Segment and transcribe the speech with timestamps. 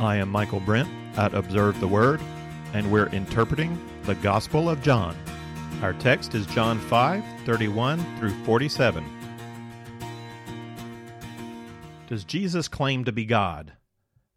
[0.00, 2.20] I am Michael Brent at Observe the Word,
[2.72, 5.16] and we're interpreting the Gospel of John.
[5.82, 9.04] Our text is John 5 31 through 47.
[12.06, 13.72] Does Jesus claim to be God?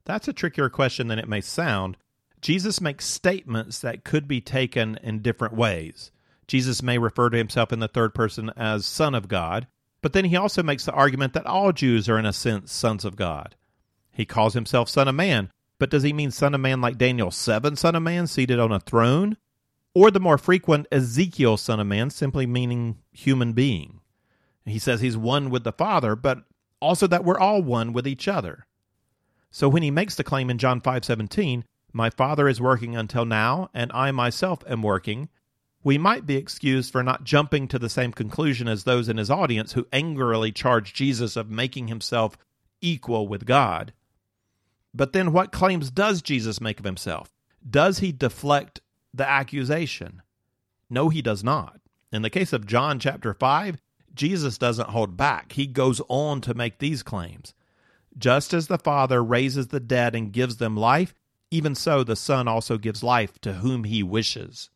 [0.05, 1.96] That's a trickier question than it may sound.
[2.41, 6.12] Jesus makes statements that could be taken in different ways.
[6.48, 9.68] Jesus may refer to himself in the third person as Son of God,
[10.02, 13.05] but then he also makes the argument that all Jews are, in a sense, sons
[13.05, 13.55] of God.
[14.14, 17.31] He calls himself Son of Man, but does he mean Son of Man like Daniel
[17.31, 19.38] 7 Son of Man seated on a throne?
[19.94, 24.00] Or the more frequent Ezekiel Son of Man, simply meaning human being?
[24.66, 26.44] He says he's one with the Father, but
[26.80, 28.66] also that we're all one with each other.
[29.50, 33.70] So when he makes the claim in John 5:17, "My Father is working until now,
[33.73, 35.30] and I myself am working,"
[35.84, 39.31] we might be excused for not jumping to the same conclusion as those in his
[39.31, 42.38] audience who angrily charge Jesus of making himself
[42.81, 43.94] equal with God.
[44.94, 47.31] But then what claims does Jesus make of himself?
[47.67, 48.81] Does he deflect
[49.14, 50.22] the accusation?
[50.89, 51.80] No, he does not.
[52.11, 53.78] In the case of John chapter 5,
[54.14, 55.53] Jesus doesn't hold back.
[55.53, 57.53] He goes on to make these claims.
[58.17, 61.14] Just as the Father raises the dead and gives them life,
[61.50, 64.69] even so the Son also gives life to whom he wishes.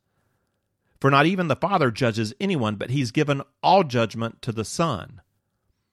[1.02, 5.22] For not even the Father judges anyone, but he's given all judgment to the Son.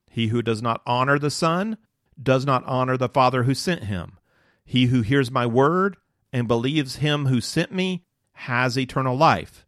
[0.09, 1.79] He who does not honor the Son
[2.23, 4.19] does not honor the Father who sent him.
[4.65, 5.97] He who hears my word
[6.33, 9.67] and believes him who sent me has eternal life.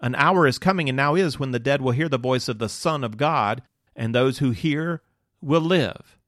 [0.00, 2.58] An hour is coming, and now is, when the dead will hear the voice of
[2.58, 3.62] the Son of God,
[3.94, 5.02] and those who hear
[5.40, 6.18] will live.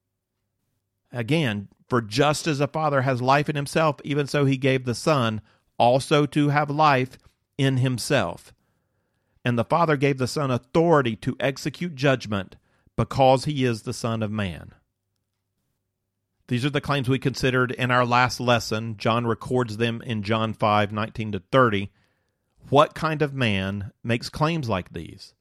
[1.11, 4.95] Again, for just as the Father has life in himself, even so he gave the
[4.95, 5.41] Son
[5.77, 7.17] also to have life
[7.57, 8.53] in himself.
[9.43, 12.55] And the Father gave the Son authority to execute judgment
[12.95, 14.73] because he is the Son of Man.
[16.47, 18.97] These are the claims we considered in our last lesson.
[18.97, 21.91] John records them in John 5 19 to 30.
[22.69, 25.33] What kind of man makes claims like these?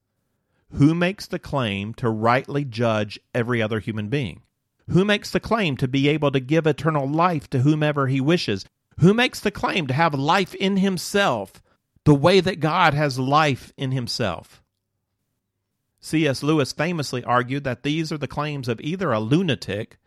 [0.72, 4.42] Who makes the claim to rightly judge every other human being?
[4.88, 8.64] Who makes the claim to be able to give eternal life to whomever he wishes?
[8.98, 11.62] Who makes the claim to have life in himself
[12.04, 14.62] the way that God has life in himself?
[16.00, 16.42] C.S.
[16.42, 19.98] Lewis famously argued that these are the claims of either a lunatic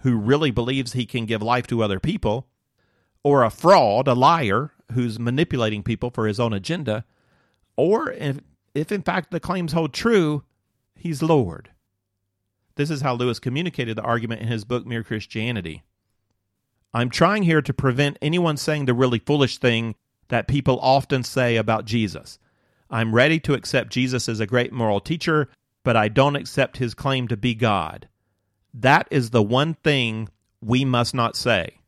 [0.00, 2.48] who really believes he can give life to other people,
[3.22, 7.04] or a fraud, a liar who's manipulating people for his own agenda,
[7.76, 8.38] or if,
[8.74, 10.44] if in fact the claims hold true,
[10.94, 11.70] he's Lord.
[12.76, 15.82] This is how Lewis communicated the argument in his book Mere Christianity.
[16.92, 19.94] I'm trying here to prevent anyone saying the really foolish thing
[20.28, 22.38] that people often say about Jesus.
[22.90, 25.48] I'm ready to accept Jesus as a great moral teacher,
[25.82, 28.08] but I don't accept his claim to be God.
[28.78, 30.28] That is the one thing
[30.60, 31.78] we must not say.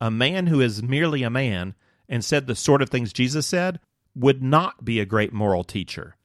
[0.00, 1.76] A man who is merely a man
[2.08, 3.78] and said the sort of things Jesus said
[4.16, 6.16] would not be a great moral teacher.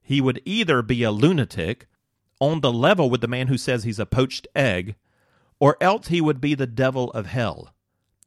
[0.00, 1.88] He would either be a lunatic
[2.40, 4.94] on the level with the man who says he's a poached egg,
[5.58, 7.74] or else he would be the devil of hell.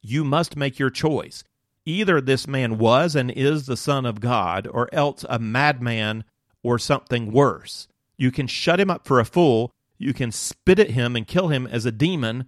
[0.02, 1.46] You must make your choice.
[1.86, 6.26] Either this man was and is the Son of God, or else a madman
[6.62, 7.88] or something worse.
[8.18, 9.72] You can shut him up for a fool,
[10.02, 12.46] you can spit at him and kill him as a demon,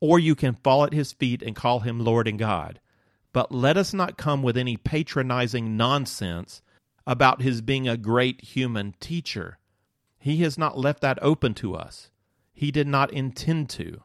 [0.00, 2.80] or you can fall at his feet and call him Lord and God.
[3.32, 6.62] But let us not come with any patronizing nonsense
[7.06, 9.58] about his being a great human teacher.
[10.18, 12.10] He has not left that open to us.
[12.52, 14.02] He did not intend to.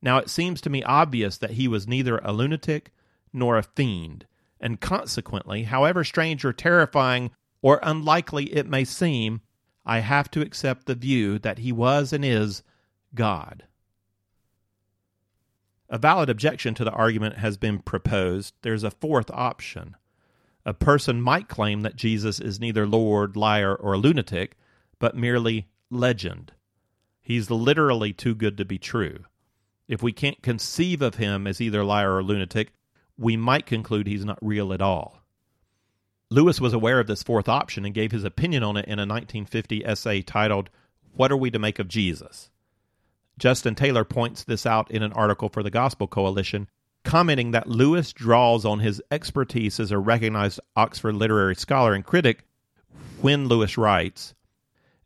[0.00, 2.92] Now it seems to me obvious that he was neither a lunatic
[3.32, 4.26] nor a fiend,
[4.60, 7.30] and consequently, however strange or terrifying
[7.62, 9.40] or unlikely it may seem,
[9.84, 12.62] I have to accept the view that he was and is
[13.14, 13.64] God.
[15.88, 18.54] A valid objection to the argument has been proposed.
[18.62, 19.96] There's a fourth option.
[20.64, 24.56] A person might claim that Jesus is neither Lord, liar, or lunatic,
[24.98, 26.52] but merely legend.
[27.20, 29.24] He's literally too good to be true.
[29.86, 32.72] If we can't conceive of him as either liar or lunatic,
[33.18, 35.23] we might conclude he's not real at all.
[36.34, 39.06] Lewis was aware of this fourth option and gave his opinion on it in a
[39.06, 40.68] 1950 essay titled,
[41.12, 42.50] What Are We to Make of Jesus?
[43.38, 46.68] Justin Taylor points this out in an article for the Gospel Coalition,
[47.04, 52.44] commenting that Lewis draws on his expertise as a recognized Oxford literary scholar and critic
[53.20, 54.34] when Lewis writes,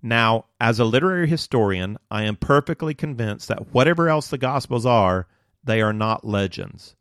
[0.01, 5.27] Now, as a literary historian, I am perfectly convinced that whatever else the Gospels are,
[5.63, 6.97] they are not legends.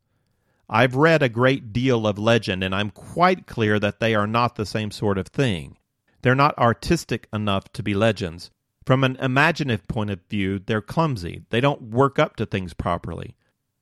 [0.70, 4.56] I've read a great deal of legend, and I'm quite clear that they are not
[4.56, 5.78] the same sort of thing.
[6.22, 8.52] They're not artistic enough to be legends.
[8.86, 11.44] From an imaginative point of view, they're clumsy.
[11.50, 13.36] They don't work up to things properly.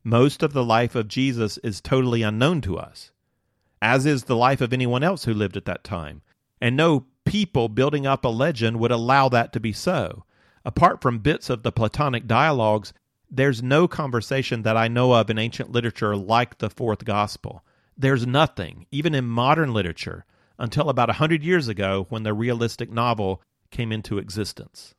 [0.04, 3.12] Most of the life of Jesus is totally unknown to us,
[3.82, 6.22] as is the life of anyone else who lived at that time.
[6.62, 10.24] And no people building up a legend would allow that to be so.
[10.64, 12.94] Apart from bits of the Platonic dialogues,
[13.36, 17.66] there's no conversation that I know of in ancient literature like the fourth gospel.
[17.98, 20.26] There's nothing, even in modern literature,
[20.58, 23.42] until about a hundred years ago when the realistic novel
[23.72, 24.96] came into existence.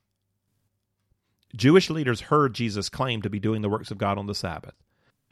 [1.55, 4.75] Jewish leaders heard Jesus claim to be doing the works of God on the Sabbath,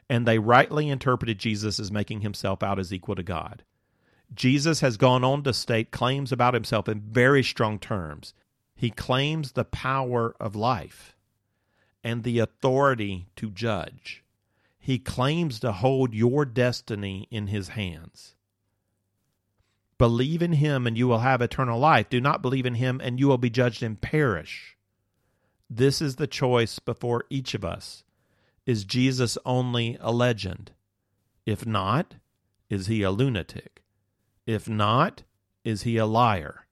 [0.10, 3.64] and they rightly interpreted Jesus as making himself out as equal to God.
[4.34, 8.34] Jesus has gone on to state claims about himself in very strong terms.
[8.76, 11.15] He claims the power of life
[12.06, 14.24] and the authority to judge.
[14.80, 18.36] He claims to hold your destiny in his hands.
[19.98, 22.08] Believe in him and you will have eternal life.
[22.08, 24.78] Do not believe in him and you will be judged and perish.
[25.68, 28.04] This is the choice before each of us.
[28.68, 30.74] Is Jesus only a legend?
[31.44, 32.16] If not,
[32.70, 33.82] is he a lunatic?
[34.46, 35.24] If not,
[35.64, 36.68] is he a liar?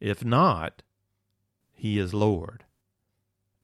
[0.00, 0.82] If not,
[1.72, 2.64] he is Lord.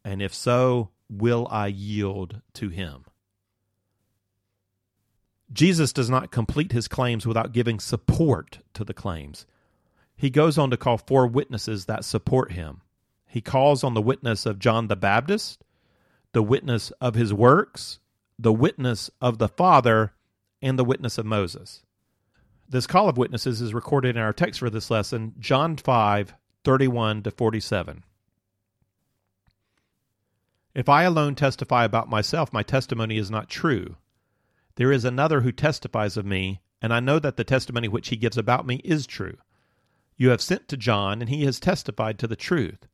[0.06, 3.06] And if so, will I yield to him?
[5.52, 9.46] Jesus does not complete his claims without giving support to the claims.
[10.14, 12.82] He goes on to call four witnesses that support him.
[13.26, 15.64] He calls on the witness of John the Baptist,
[16.32, 17.98] the witness of his works,
[18.38, 20.12] the witness of the Father,
[20.62, 21.82] and the witness of Moses.
[22.68, 26.32] This call of witnesses is recorded in our text for this lesson, John 5
[26.62, 28.04] 31 to 47.
[30.76, 33.96] If I alone testify about myself, my testimony is not true.
[34.74, 38.16] There is another who testifies of me, and I know that the testimony which he
[38.16, 39.38] gives about me is true.
[40.18, 42.86] You have sent to John, and he has testified to the truth.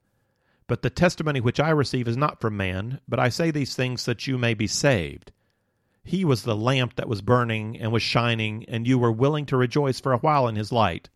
[0.69, 4.05] But the testimony which I receive is not from man, but I say these things
[4.05, 5.33] that you may be saved.
[6.05, 9.57] He was the lamp that was burning and was shining, and you were willing to
[9.57, 11.11] rejoice for a while in his light.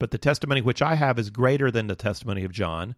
[0.00, 2.96] But the testimony which I have is greater than the testimony of John.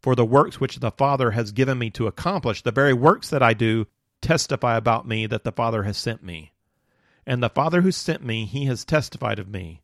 [0.00, 3.42] For the works which the Father has given me to accomplish, the very works that
[3.42, 3.86] I do,
[4.22, 6.52] testify about me that the Father has sent me.
[7.26, 9.82] And the Father who sent me, he has testified of me.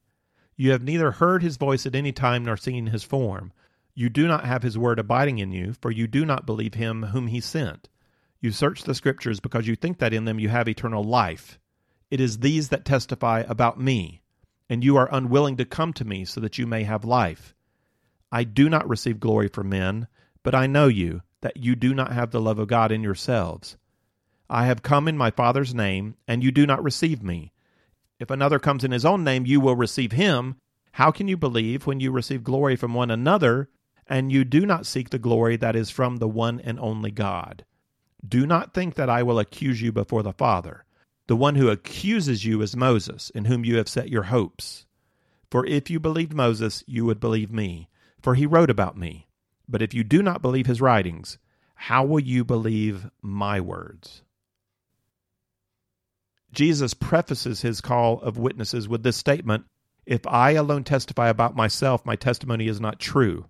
[0.57, 3.53] You have neither heard his voice at any time nor seen his form.
[3.95, 7.03] You do not have his word abiding in you, for you do not believe him
[7.03, 7.89] whom he sent.
[8.41, 11.59] You search the Scriptures because you think that in them you have eternal life.
[12.11, 14.23] It is these that testify about me,
[14.69, 17.55] and you are unwilling to come to me so that you may have life.
[18.37, 20.09] I do not receive glory from men,
[20.43, 23.79] but I know you, that you do not have the love of God in yourselves.
[24.51, 27.55] I have come in my Father's name, and you do not receive me.
[28.21, 30.57] If another comes in his own name, you will receive him.
[30.93, 33.71] How can you believe when you receive glory from one another,
[34.07, 37.65] and you do not seek the glory that is from the one and only God?
[38.23, 40.85] Do not think that I will accuse you before the Father.
[41.27, 44.85] The one who accuses you is Moses, in whom you have set your hopes.
[45.51, 47.89] For if you believed Moses, you would believe me,
[48.23, 49.27] for he wrote about me.
[49.69, 51.39] But if you do not believe his writings,
[51.75, 54.23] how will you believe my words?
[56.53, 59.67] Jesus prefaces his call of witnesses with this statement
[60.07, 63.47] If I alone testify about myself, my testimony is not true.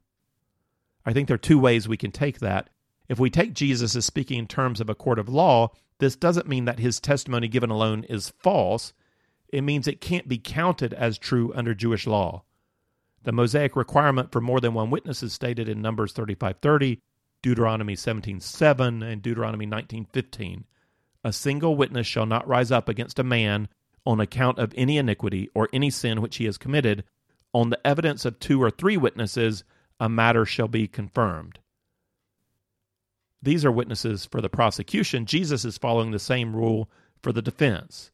[1.05, 2.69] I think there are two ways we can take that.
[3.09, 6.49] If we take Jesus as speaking in terms of a court of law, this doesn't
[6.49, 8.93] mean that his testimony given alone is false.
[9.49, 12.43] It means it can't be counted as true under Jewish law.
[13.27, 17.01] The Mosaic requirement for more than one witness is stated in Numbers 35:30,
[17.43, 20.63] Deuteronomy 17:7, and Deuteronomy 19:15.
[21.25, 23.67] A single witness shall not rise up against a man
[24.07, 27.03] on account of any iniquity or any sin which he has committed.
[27.53, 29.65] On the evidence of two or three witnesses,
[29.99, 31.59] a matter shall be confirmed.
[33.43, 35.27] These are witnesses for the prosecution.
[35.27, 36.89] Jesus is following the same rule
[37.25, 38.13] for the defense.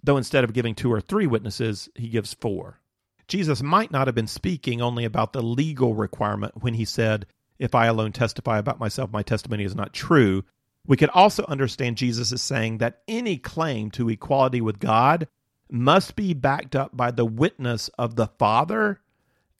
[0.00, 2.80] Though instead of giving two or three witnesses, he gives four.
[3.28, 7.26] Jesus might not have been speaking only about the legal requirement when he said,
[7.58, 10.44] If I alone testify about myself, my testimony is not true.
[10.86, 15.26] We could also understand Jesus as saying that any claim to equality with God
[15.68, 19.00] must be backed up by the witness of the Father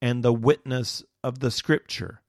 [0.01, 2.21] and the witness of the Scripture.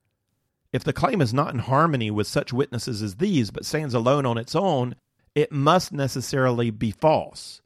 [0.74, 4.26] If the claim is not in harmony with such witnesses as these, but stands alone
[4.26, 4.96] on its own,
[5.36, 7.62] it must necessarily be false.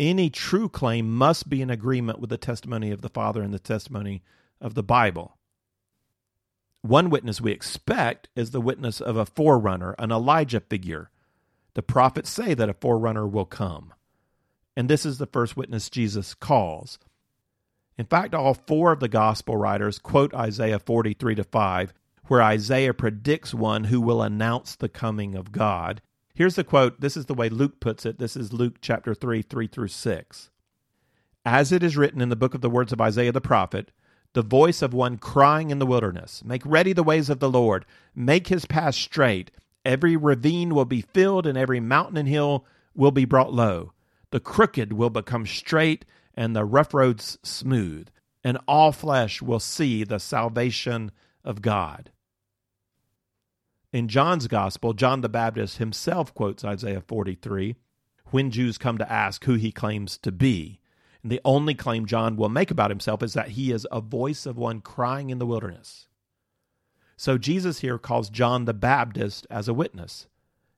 [0.00, 3.58] Any true claim must be in agreement with the testimony of the Father and the
[3.58, 4.22] testimony
[4.58, 5.36] of the Bible.
[6.80, 11.10] One witness we expect is the witness of a forerunner, an Elijah figure.
[11.74, 13.92] The prophets say that a forerunner will come.
[14.74, 16.98] And this is the first witness Jesus calls.
[17.98, 21.92] In fact, all four of the gospel writers quote Isaiah 43 to 5,
[22.28, 26.00] where Isaiah predicts one who will announce the coming of God.
[26.40, 27.02] Here's the quote.
[27.02, 28.18] This is the way Luke puts it.
[28.18, 30.50] This is Luke chapter 3, 3 through 6.
[31.44, 33.92] As it is written in the book of the words of Isaiah the prophet,
[34.32, 37.84] the voice of one crying in the wilderness, Make ready the ways of the Lord,
[38.14, 39.50] make his path straight.
[39.84, 43.92] Every ravine will be filled, and every mountain and hill will be brought low.
[44.30, 48.08] The crooked will become straight, and the rough roads smooth,
[48.42, 51.12] and all flesh will see the salvation
[51.44, 52.10] of God.
[53.92, 57.74] In John's Gospel, John the Baptist himself quotes Isaiah 43
[58.26, 60.78] when Jews come to ask who he claims to be.
[61.22, 64.46] And the only claim John will make about himself is that he is a voice
[64.46, 66.06] of one crying in the wilderness.
[67.16, 70.28] So Jesus here calls John the Baptist as a witness.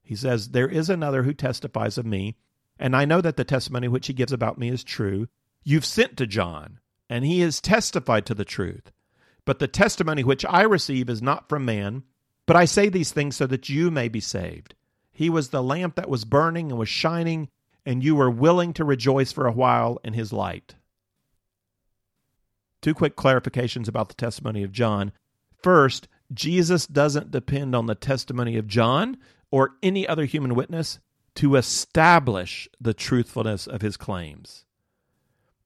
[0.02, 2.36] He says, There is another who testifies of me,
[2.78, 5.28] and I know that the testimony which he gives about me is true.
[5.62, 8.90] You've sent to John, and he has testified to the truth.
[9.44, 12.02] But the testimony which I receive is not from man,
[12.46, 14.74] but I say these things so that you may be saved.
[15.10, 17.48] He was the lamp that was burning and was shining
[17.84, 20.74] and you were willing to rejoice for a while in his light.
[22.80, 25.12] Two quick clarifications about the testimony of John.
[25.62, 29.18] First, Jesus doesn't depend on the testimony of John
[29.50, 30.98] or any other human witness
[31.36, 34.64] to establish the truthfulness of his claims.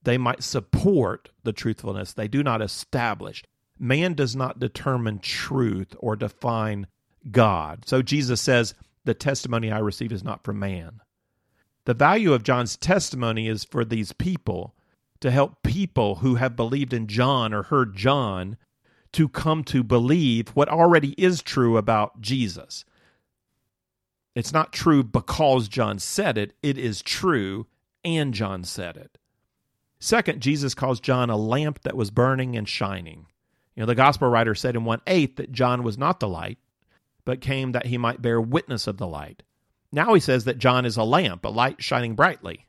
[0.03, 3.43] They might support the truthfulness, they do not establish.
[3.79, 6.87] Man does not determine truth or define
[7.31, 7.85] God.
[7.87, 11.01] So Jesus says, The testimony I receive is not from man.
[11.85, 14.75] The value of John's testimony is for these people
[15.21, 18.57] to help people who have believed in John or heard John
[19.13, 22.85] to come to believe what already is true about Jesus.
[24.35, 27.67] It's not true because John said it, it is true
[28.05, 29.17] and John said it.
[29.99, 33.27] Second, Jesus calls John a lamp that was burning and shining.
[33.77, 36.59] You know, the gospel writer said in 1 8 that John was not the light,
[37.25, 39.43] but came that he might bear witness of the light.
[39.93, 42.67] Now he says that John is a lamp, a light shining brightly.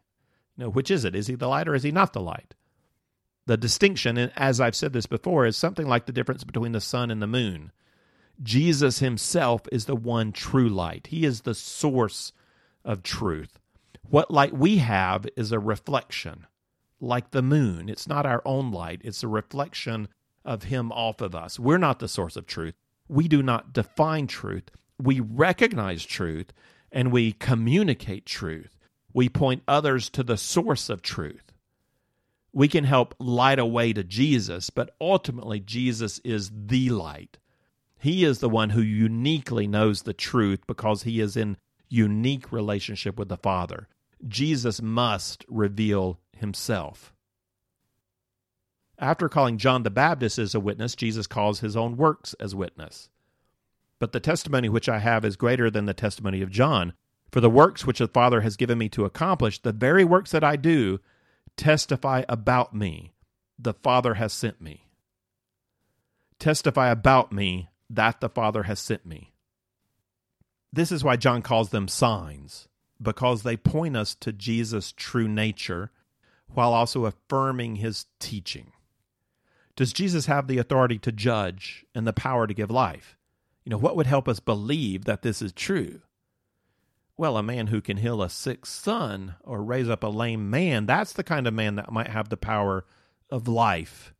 [0.57, 1.15] You know, which is it?
[1.15, 2.53] Is he the light or is he not the light?
[3.45, 6.81] The distinction, and as I've said this before, is something like the difference between the
[6.81, 7.71] sun and the moon.
[8.43, 11.07] Jesus himself is the one true light.
[11.07, 12.33] He is the source
[12.83, 13.57] of truth.
[14.09, 16.45] What light we have is a reflection,
[16.99, 17.87] like the moon.
[17.87, 20.09] It's not our own light, it's a reflection
[20.48, 21.60] of him off of us.
[21.60, 22.74] We're not the source of truth.
[23.08, 24.72] We do not define truth.
[24.98, 26.54] We recognize truth
[26.92, 28.77] and we communicate truth.
[29.13, 31.51] We point others to the source of truth.
[32.54, 37.38] We can help light a way to Jesus, but ultimately, Jesus is the light.
[38.00, 41.58] He is the one who uniquely knows the truth because he is in
[41.89, 43.88] unique relationship with the Father.
[44.27, 47.13] Jesus must reveal himself.
[49.00, 53.10] After calling John the Baptist as a witness, Jesus calls his own works as witness.
[54.00, 56.94] But the testimony which I have is greater than the testimony of John.
[57.32, 60.44] For the works which the Father has given me to accomplish, the very works that
[60.44, 61.00] I do,
[61.58, 63.13] testify about me.
[63.60, 64.86] The Father has sent me.
[66.39, 69.34] Testify about me that the Father has sent me.
[70.72, 72.68] This is why John calls them signs,
[73.01, 75.92] because they point us to Jesus' true nature
[76.48, 78.72] while also affirming his teaching.
[79.77, 83.15] Does Jesus have the authority to judge and the power to give life?
[83.63, 86.01] You know, what would help us believe that this is true?
[87.15, 90.88] Well, a man who can heal a sick son or raise up a lame man,
[90.88, 92.86] that's the kind of man that might have the power
[93.29, 94.13] of life.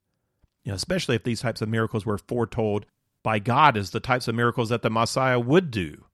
[0.64, 2.86] You know, especially if these types of miracles were foretold
[3.24, 6.06] by God as the types of miracles that the Messiah would do.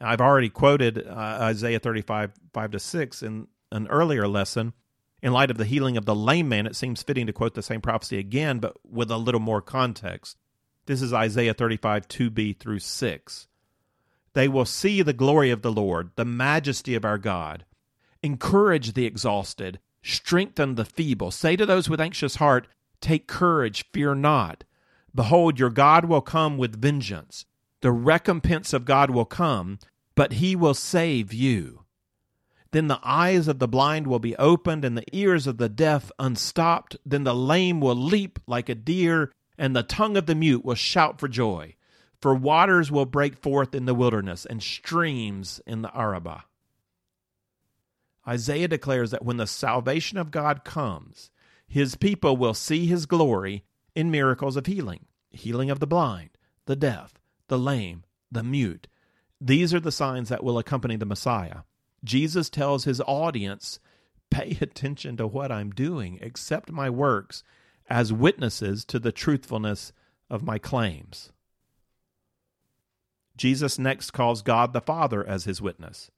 [0.00, 4.72] I've already quoted uh, Isaiah 35, 5 to 6 in an earlier lesson.
[5.20, 7.62] In light of the healing of the lame man, it seems fitting to quote the
[7.62, 10.36] same prophecy again, but with a little more context.
[10.86, 13.48] This is Isaiah 35, 2b through 6.
[14.34, 17.64] They will see the glory of the Lord, the majesty of our God.
[18.22, 21.30] Encourage the exhausted, strengthen the feeble.
[21.30, 22.68] Say to those with anxious heart,
[23.00, 24.64] Take courage, fear not.
[25.14, 27.44] Behold, your God will come with vengeance.
[27.80, 29.78] The recompense of God will come,
[30.14, 31.84] but he will save you.
[32.70, 36.10] Then the eyes of the blind will be opened, and the ears of the deaf
[36.18, 36.96] unstopped.
[37.04, 40.74] Then the lame will leap like a deer, and the tongue of the mute will
[40.74, 41.74] shout for joy.
[42.20, 46.42] For waters will break forth in the wilderness, and streams in the Arabah.
[48.26, 51.30] Isaiah declares that when the salvation of God comes,
[51.66, 56.30] his people will see his glory in miracles of healing healing of the blind,
[56.66, 57.14] the deaf,
[57.48, 58.88] the lame, the mute.
[59.40, 61.60] These are the signs that will accompany the Messiah.
[62.04, 63.80] Jesus tells his audience,
[64.30, 67.42] Pay attention to what I'm doing, accept my works,
[67.88, 69.92] as witnesses to the truthfulness
[70.28, 71.32] of my claims.
[73.36, 76.10] Jesus next calls God the Father as his witness.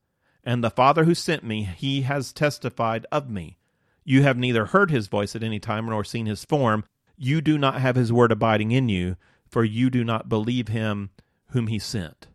[0.42, 3.58] And the Father who sent me, he has testified of me.
[4.04, 6.84] You have neither heard his voice at any time nor seen his form.
[7.16, 11.10] You do not have his word abiding in you, for you do not believe him
[11.50, 12.28] whom he sent.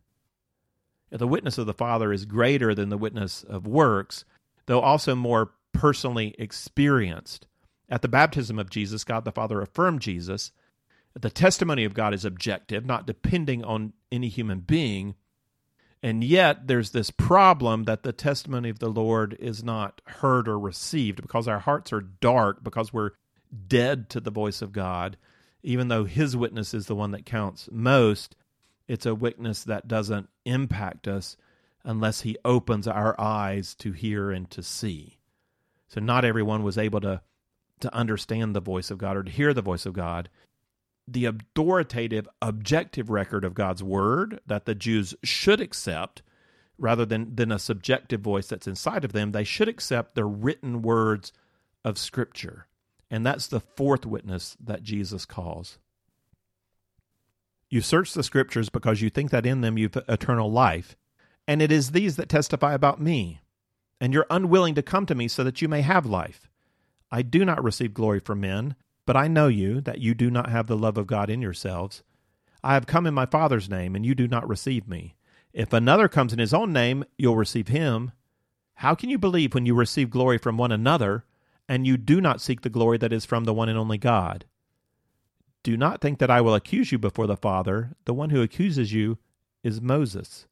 [1.11, 4.25] The witness of the Father is greater than the witness of works,
[4.65, 7.47] though also more personally experienced.
[7.89, 10.51] At the baptism of Jesus, God the Father affirmed Jesus.
[11.13, 15.15] The testimony of God is objective, not depending on any human being.
[16.01, 20.59] And yet, there's this problem that the testimony of the Lord is not heard or
[20.59, 23.11] received because our hearts are dark, because we're
[23.67, 25.17] dead to the voice of God.
[25.63, 28.35] Even though His witness is the one that counts most,
[28.87, 31.37] it's a witness that doesn't impact us
[31.83, 35.17] unless He opens our eyes to hear and to see.
[35.87, 37.21] So, not everyone was able to,
[37.79, 40.29] to understand the voice of God or to hear the voice of God
[41.07, 46.21] the authoritative, objective record of God's word that the Jews should accept
[46.77, 49.31] rather than, than a subjective voice that's inside of them.
[49.31, 51.31] They should accept the written words
[51.83, 52.67] of Scripture.
[53.09, 55.77] And that's the fourth witness that Jesus calls.
[57.75, 60.95] You search the Scriptures because you think that in them you've eternal life,
[61.47, 63.41] and it is these that testify about me.
[64.01, 66.49] And you're unwilling to come to me so that you may have life.
[67.11, 70.49] I do not receive glory from men but I know you, that you do not
[70.49, 72.03] have the love of God in yourselves.
[72.63, 75.15] I have come in my Father's name, and you do not receive me.
[75.53, 78.11] If another comes in his own name, you'll receive him.
[78.75, 81.23] How can you believe when you receive glory from one another,
[81.69, 84.45] and you do not seek the glory that is from the one and only God?
[85.65, 87.95] Do not think that I will accuse you before the Father.
[88.05, 89.17] The one who accuses you
[89.63, 90.45] is Moses,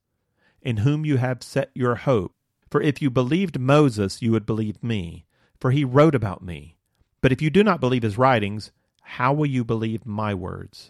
[0.59, 2.33] in whom you have set your hope.
[2.71, 5.25] For if you believed Moses, you would believe me,
[5.59, 6.77] for he wrote about me.
[7.21, 8.71] But if you do not believe his writings,
[9.03, 10.89] how will you believe my words?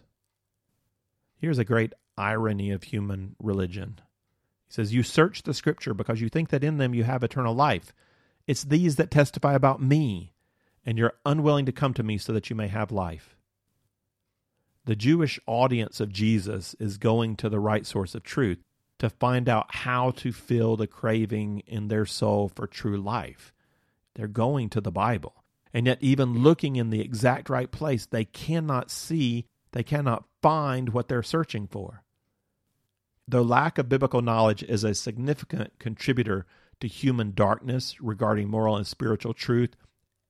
[1.35, 3.99] Here's a great irony of human religion.
[4.69, 7.53] He says, You search the scripture because you think that in them you have eternal
[7.53, 7.91] life.
[8.47, 10.31] It's these that testify about me,
[10.85, 13.32] and you're unwilling to come to me so that you may have life.
[14.85, 18.59] The Jewish audience of Jesus is going to the right source of truth
[18.99, 23.53] to find out how to fill the craving in their soul for true life.
[24.15, 25.43] They're going to the Bible.
[25.73, 30.89] And yet, even looking in the exact right place, they cannot see, they cannot find
[30.89, 32.03] what they're searching for.
[33.27, 36.45] The lack of biblical knowledge is a significant contributor
[36.81, 39.75] to human darkness regarding moral and spiritual truth.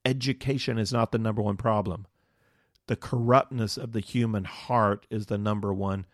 [0.04, 2.06] Education is not the number one problem.
[2.86, 6.06] The corruptness of the human heart is the number one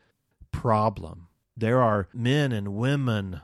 [0.52, 1.28] problem.
[1.56, 3.40] There are men and women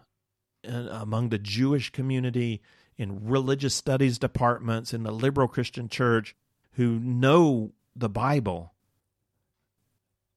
[0.64, 2.62] among the Jewish community
[2.96, 6.34] in religious studies departments in the liberal Christian church
[6.72, 8.72] who know the Bible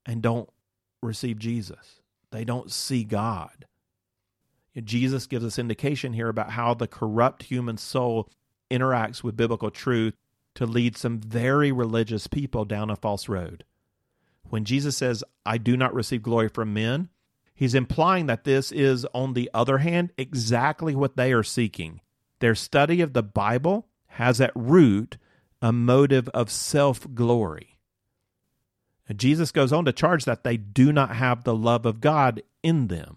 [0.05, 0.49] and don't
[1.01, 2.01] receive Jesus.
[2.31, 3.65] They don't see God.
[4.83, 8.29] Jesus gives us indication here about how the corrupt human soul
[8.71, 10.13] interacts with biblical truth
[10.59, 13.63] to lead some very religious people down a false road.
[14.49, 17.07] When Jesus says, I do not receive glory from men,
[17.55, 22.01] he's implying that this is, on the other hand, exactly what they are seeking.
[22.39, 25.15] Their study of the Bible has at root
[25.61, 27.77] a motive of self glory.
[29.15, 32.87] Jesus goes on to charge that they do not have the love of God in
[32.87, 33.15] them.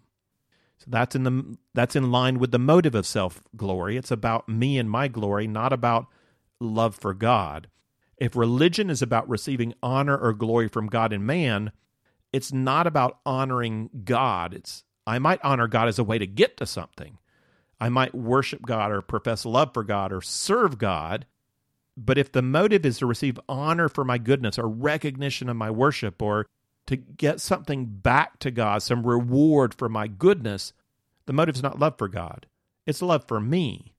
[0.79, 3.97] So that's in the that's in line with the motive of self glory.
[3.97, 6.07] It's about me and my glory, not about
[6.63, 7.69] love for God.
[8.17, 11.73] If religion is about receiving honor or glory from God and man,
[12.33, 14.55] it's not about honoring God.
[14.55, 17.19] It's I might honor God as a way to get to something.
[17.81, 21.27] I might worship God or profess love for God or serve God.
[21.97, 25.71] But if the motive is to receive honor for my goodness or recognition of my
[25.71, 26.47] worship or
[26.87, 30.73] to get something back to God, some reward for my goodness,
[31.27, 32.47] the motive is not love for God.
[32.87, 33.95] It's love for me.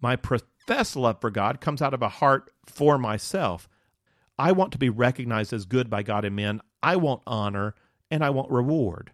[0.00, 0.16] My
[0.68, 3.70] professed love for God comes out of a heart for myself.
[4.38, 6.60] I want to be recognized as good by God and men.
[6.82, 7.74] I want honor
[8.10, 9.12] and I want reward.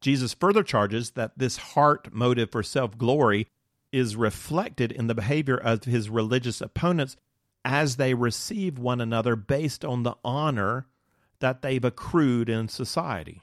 [0.00, 3.48] Jesus further charges that this heart motive for self glory
[3.90, 7.16] is reflected in the behavior of his religious opponents
[7.64, 10.86] as they receive one another based on the honor
[11.40, 13.42] that they've accrued in society.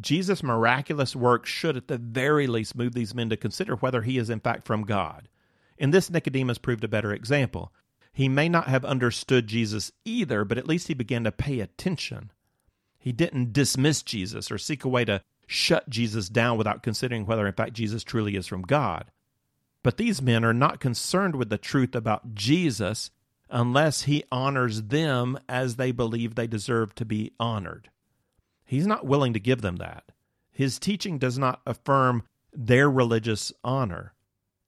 [0.00, 4.18] Jesus' miraculous work should, at the very least, move these men to consider whether he
[4.18, 5.28] is in fact from God.
[5.76, 7.72] In this, Nicodemus proved a better example.
[8.12, 12.32] He may not have understood Jesus either, but at least he began to pay attention.
[12.98, 17.46] He didn't dismiss Jesus or seek a way to shut Jesus down without considering whether,
[17.46, 19.10] in fact, Jesus truly is from God.
[19.82, 23.10] But these men are not concerned with the truth about Jesus
[23.48, 27.88] unless he honors them as they believe they deserve to be honored.
[28.68, 30.12] He's not willing to give them that.
[30.52, 34.12] His teaching does not affirm their religious honor,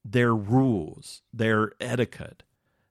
[0.02, 2.42] their rules, their etiquette.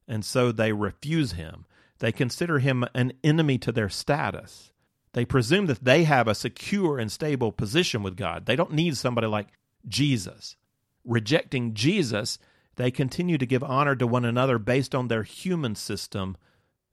[0.07, 1.65] And so they refuse him.
[1.97, 4.71] They consider him an enemy to their status.
[5.13, 8.45] They presume that they have a secure and stable position with God.
[8.45, 9.47] They don't need somebody like
[9.87, 10.57] Jesus.
[11.03, 12.37] Rejecting Jesus,
[12.75, 16.37] they continue to give honor to one another based on their human system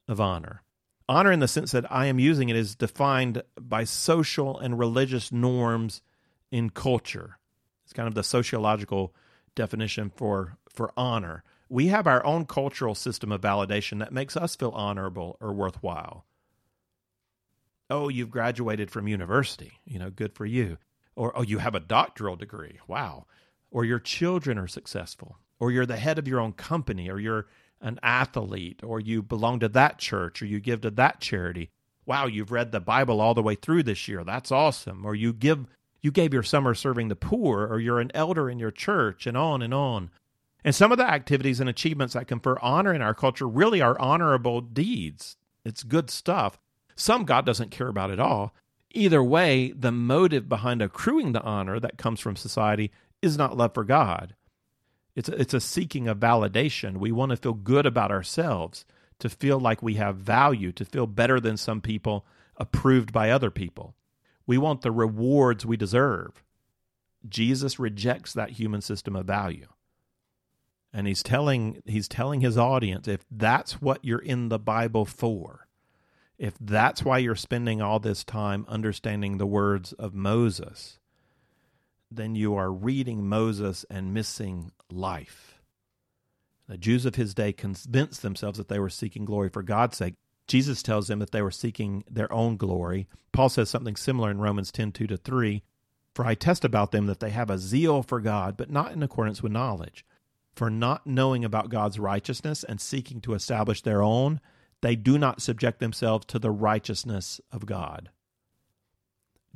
[0.08, 0.62] of honor.
[1.08, 5.30] Honor, in the sense that I am using it, is defined by social and religious
[5.30, 6.02] norms
[6.50, 7.38] in culture.
[7.84, 9.14] It's kind of the sociological
[9.54, 11.44] definition for, for honor.
[11.68, 16.26] We have our own cultural system of validation that makes us feel honorable or worthwhile.
[17.88, 19.74] Oh, you've graduated from university.
[19.84, 20.78] You know, good for you.
[21.14, 22.80] Or, oh, you have a doctoral degree.
[22.88, 23.26] Wow.
[23.70, 25.38] Or your children are successful.
[25.60, 27.08] Or you're the head of your own company.
[27.08, 27.46] Or you're
[27.80, 28.80] an athlete.
[28.82, 30.42] Or you belong to that church.
[30.42, 31.70] Or you give to that charity.
[32.04, 34.22] Wow, you've read the Bible all the way through this year.
[34.24, 35.04] That's awesome.
[35.04, 35.66] Or you give
[36.02, 39.36] you gave your summer serving the poor, or you're an elder in your church, and
[39.36, 40.10] on and on.
[40.62, 43.98] And some of the activities and achievements that confer honor in our culture really are
[44.00, 45.36] honorable deeds.
[45.64, 46.60] It's good stuff.
[46.94, 48.54] Some God doesn't care about at all.
[48.92, 53.74] Either way, the motive behind accruing the honor that comes from society is not love
[53.74, 54.34] for God.
[55.16, 56.98] It's a, it's a seeking of validation.
[56.98, 58.84] We want to feel good about ourselves,
[59.18, 62.26] to feel like we have value, to feel better than some people,
[62.56, 63.94] approved by other people.
[64.46, 66.44] We want the rewards we deserve.
[67.28, 69.66] Jesus rejects that human system of value.
[70.92, 75.66] And he's telling he's telling his audience if that's what you're in the Bible for,
[76.38, 80.98] if that's why you're spending all this time understanding the words of Moses,
[82.10, 85.60] then you are reading Moses and missing life.
[86.68, 90.14] The Jews of his day convinced themselves that they were seeking glory for God's sake.
[90.48, 93.08] Jesus tells them that they were seeking their own glory.
[93.32, 95.62] Paul says something similar in Romans 10 2 to 3.
[96.14, 99.02] For I test about them that they have a zeal for God, but not in
[99.02, 100.04] accordance with knowledge.
[100.54, 104.40] For not knowing about God's righteousness and seeking to establish their own,
[104.80, 108.10] they do not subject themselves to the righteousness of God.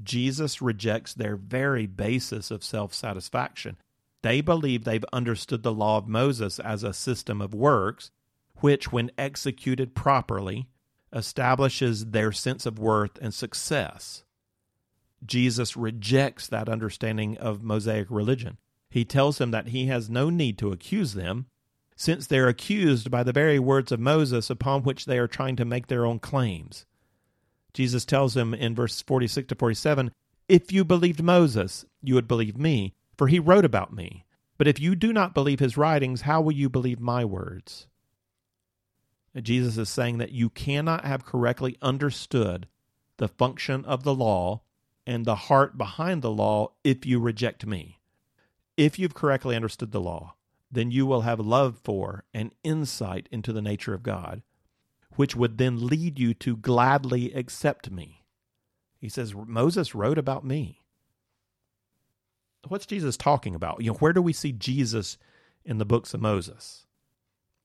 [0.02, 3.76] Jesus rejects their very basis of self satisfaction.
[4.22, 8.10] They believe they've understood the law of Moses as a system of works,
[8.56, 10.68] which, when executed properly,
[11.12, 14.24] establishes their sense of worth and success.
[15.24, 18.58] Jesus rejects that understanding of Mosaic religion.
[18.90, 21.46] He tells them that he has no need to accuse them
[21.96, 25.64] since they're accused by the very words of Moses upon which they are trying to
[25.64, 26.86] make their own claims.
[27.72, 30.12] Jesus tells them in verses 46 to 47
[30.48, 34.24] If you believed Moses, you would believe me, for he wrote about me.
[34.59, 37.87] But if you do not believe his writings, how will you believe my words?
[39.40, 42.66] Jesus is saying that you cannot have correctly understood
[43.18, 44.62] the function of the law
[45.06, 48.00] and the heart behind the law if you reject me.
[48.76, 50.35] If you've correctly understood the law,
[50.70, 54.42] then you will have love for and insight into the nature of God,
[55.16, 58.25] which would then lead you to gladly accept me.
[58.99, 60.83] He says, Moses wrote about me.
[62.68, 63.81] What's Jesus talking about?
[63.81, 65.16] You know, where do we see Jesus
[65.64, 66.87] in the books of Moses?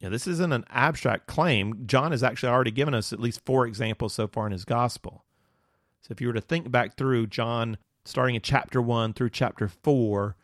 [0.05, 1.87] Know, this isn't an abstract claim.
[1.87, 5.25] John has actually already given us at least four examples so far in his gospel.
[6.01, 9.67] So if you were to think back through John, starting in chapter 1 through chapter
[9.67, 10.35] 4,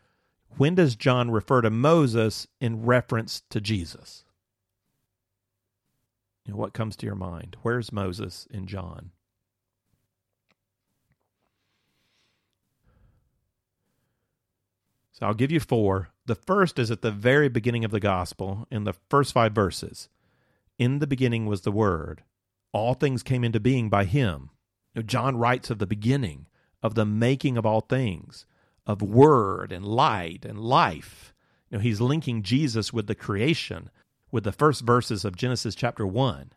[0.56, 4.24] when does John refer to Moses in reference to Jesus?
[6.44, 7.56] You know, what comes to your mind?
[7.62, 9.10] Where's Moses in John?
[15.12, 16.10] So I'll give you four.
[16.26, 20.08] The first is at the very beginning of the gospel, in the first five verses.
[20.78, 22.24] In the beginning was the Word.
[22.72, 24.50] All things came into being by him.
[25.04, 26.46] John writes of the beginning,
[26.82, 28.46] of the making of all things
[28.86, 31.32] of word and light and life.
[31.70, 33.90] You know, he's linking Jesus with the creation,
[34.32, 36.52] with the first verses of Genesis chapter 1.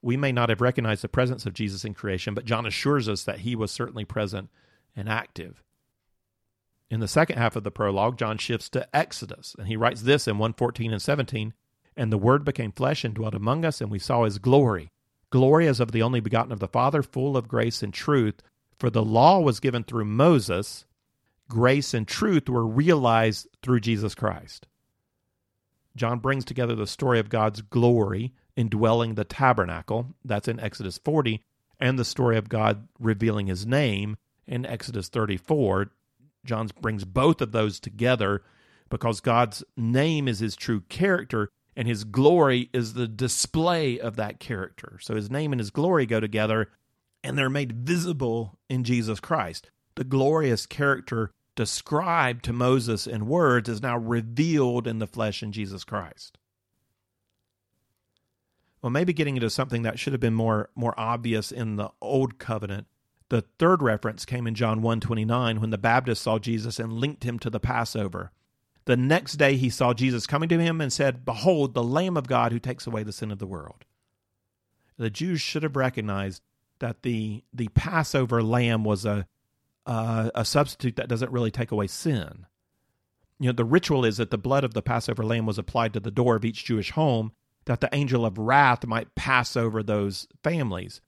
[0.00, 3.24] We may not have recognized the presence of Jesus in creation, but John assures us
[3.24, 4.48] that he was certainly present
[4.94, 5.62] and active.
[6.88, 10.28] In the second half of the prologue, John shifts to Exodus, and he writes this
[10.28, 11.52] in 114 and 17
[11.96, 14.92] And the Word became flesh and dwelt among us, and we saw his glory.
[15.30, 18.40] Glory as of the only begotten of the Father, full of grace and truth.
[18.78, 20.86] For the law was given through Moses,
[21.48, 24.68] grace and truth were realized through Jesus Christ.
[25.96, 31.40] John brings together the story of God's glory indwelling the tabernacle, that's in Exodus 40,
[31.78, 34.16] and the story of God revealing his name
[34.48, 35.92] in Exodus 34.
[36.44, 38.42] John brings both of those together
[38.88, 44.40] because God's name is his true character and his glory is the display of that
[44.40, 44.98] character.
[45.00, 46.70] So his name and his glory go together
[47.22, 49.70] and they're made visible in Jesus Christ.
[49.94, 55.50] The glorious character described to Moses in words is now revealed in the flesh in
[55.50, 56.38] Jesus Christ.
[58.80, 62.38] Well, maybe getting into something that should have been more more obvious in the old
[62.38, 62.86] covenant.
[63.28, 67.40] The third reference came in John 1:29 when the Baptist saw Jesus and linked him
[67.40, 68.30] to the Passover.
[68.84, 72.28] The next day he saw Jesus coming to him and said, "Behold, the Lamb of
[72.28, 73.84] God who takes away the sin of the world."
[74.96, 76.40] The Jews should have recognized
[76.78, 79.26] that the the Passover lamb was a
[79.88, 82.46] uh, a substitute that doesn't really take away sin.
[83.40, 86.00] You know, the ritual is that the blood of the Passover lamb was applied to
[86.00, 87.32] the door of each Jewish home
[87.64, 91.00] that the angel of wrath might pass over those families.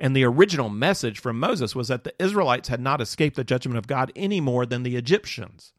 [0.00, 3.78] And the original message from Moses was that the Israelites had not escaped the judgment
[3.78, 5.74] of God any more than the Egyptians.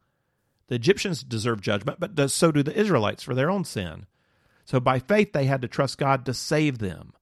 [0.68, 4.06] The Egyptians deserve judgment, but so do the Israelites for their own sin.
[4.64, 7.12] So by faith, they had to trust God to save them.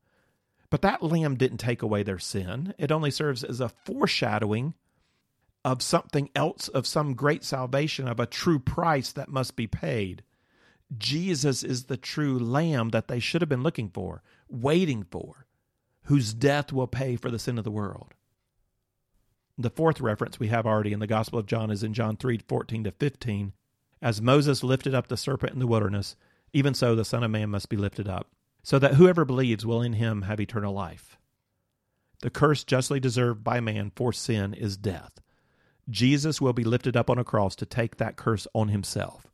[0.71, 4.75] But that lamb didn't take away their sin, it only serves as a foreshadowing
[5.64, 10.22] of something else, of some great salvation, of a true price that must be paid.
[10.96, 15.46] Jesus is the true lamb that they should have been looking for, waiting for,
[16.05, 18.14] whose death will pay for the sin of the world.
[19.57, 22.40] The fourth reference we have already in the Gospel of John is in John 3
[22.46, 23.53] 14 to 15.
[24.01, 26.16] As Moses lifted up the serpent in the wilderness,
[26.53, 28.29] even so the Son of Man must be lifted up,
[28.62, 31.16] so that whoever believes will in him have eternal life.
[32.20, 35.21] The curse justly deserved by man for sin is death.
[35.88, 39.27] Jesus will be lifted up on a cross to take that curse on himself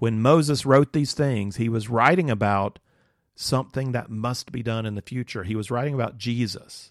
[0.00, 2.78] when Moses wrote these things, he was writing about
[3.36, 5.44] something that must be done in the future.
[5.44, 6.90] He was writing about Jesus.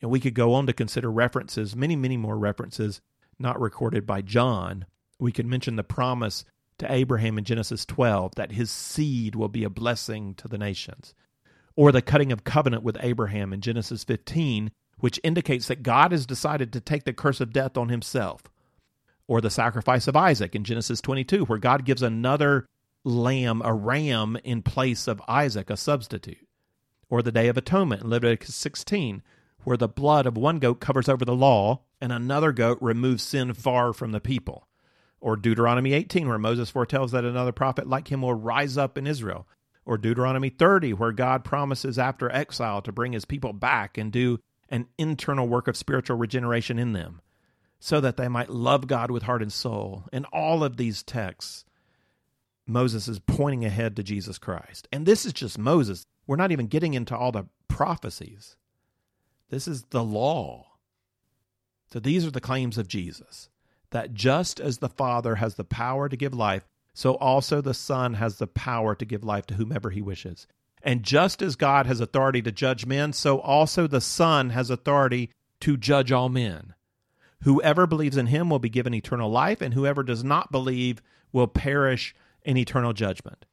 [0.00, 3.00] And we could go on to consider references, many, many more references
[3.40, 4.86] not recorded by John.
[5.18, 6.44] We could mention the promise
[6.78, 11.14] to Abraham in Genesis 12 that his seed will be a blessing to the nations,
[11.74, 16.26] or the cutting of covenant with Abraham in Genesis 15, which indicates that God has
[16.26, 18.42] decided to take the curse of death on himself
[19.26, 22.66] or the sacrifice of Isaac in Genesis 22, where God gives another
[23.04, 26.46] lamb, a ram, in place of Isaac, a substitute,
[27.08, 29.22] or the Day of Atonement in Leviticus 16,
[29.64, 33.52] where the blood of one goat covers over the law and another goat removes sin
[33.52, 34.66] far from the people,
[35.20, 39.06] or Deuteronomy 18, where Moses foretells that another prophet like him will rise up in
[39.06, 39.46] Israel,
[39.84, 44.38] or Deuteronomy 30, where God promises after exile to bring his people back and do
[44.68, 47.20] an internal work of spiritual regeneration in them
[47.80, 50.04] so that they might love God with heart and soul.
[50.12, 51.64] In all of these texts,
[52.66, 54.88] Moses is pointing ahead to Jesus Christ.
[54.92, 56.04] And this is just Moses.
[56.26, 58.56] We're not even getting into all the prophecies.
[59.48, 60.66] This is the law.
[61.92, 63.48] So these are the claims of Jesus
[63.90, 68.14] that just as the Father has the power to give life, so also the Son
[68.14, 70.46] has the power to give life to whomever he wishes.
[70.82, 75.30] And just as God has authority to judge men, so also the Son has authority
[75.60, 76.74] to judge all men.
[77.42, 81.46] Whoever believes in him will be given eternal life, and whoever does not believe will
[81.46, 83.44] perish in eternal judgment.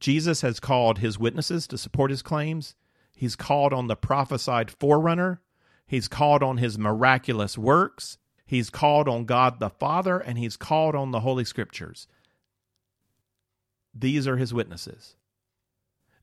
[0.00, 2.74] Jesus has called his witnesses to support his claims.
[3.14, 5.40] He's called on the prophesied forerunner.
[5.86, 8.18] He's called on his miraculous works.
[8.44, 12.06] He's called on God the Father, and he's called on the Holy Scriptures.
[13.94, 15.16] These are his witnesses.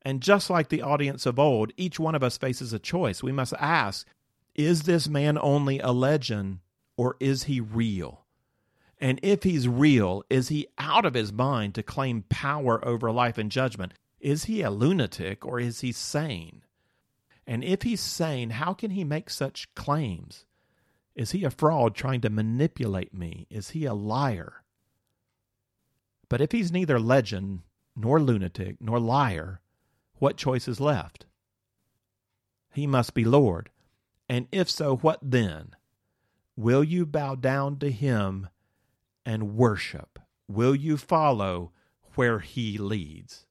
[0.05, 3.23] And just like the audience of old, each one of us faces a choice.
[3.23, 4.07] We must ask
[4.55, 6.59] Is this man only a legend
[6.97, 8.25] or is he real?
[8.99, 13.37] And if he's real, is he out of his mind to claim power over life
[13.37, 13.93] and judgment?
[14.19, 16.63] Is he a lunatic or is he sane?
[17.45, 20.45] And if he's sane, how can he make such claims?
[21.15, 23.45] Is he a fraud trying to manipulate me?
[23.49, 24.63] Is he a liar?
[26.29, 27.61] But if he's neither legend,
[27.95, 29.59] nor lunatic, nor liar,
[30.23, 31.25] what choice is left?
[32.73, 33.69] He must be Lord.
[34.29, 35.75] And if so, what then?
[36.55, 38.47] Will you bow down to him
[39.25, 40.19] and worship?
[40.47, 41.73] Will you follow
[42.15, 43.47] where he leads?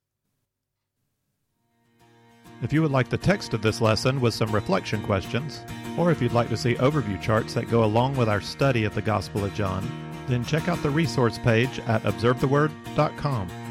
[2.62, 5.60] If you would like the text of this lesson with some reflection questions,
[5.98, 8.94] or if you'd like to see overview charts that go along with our study of
[8.94, 9.86] the Gospel of John,
[10.26, 13.61] then check out the resource page at observetheword.com.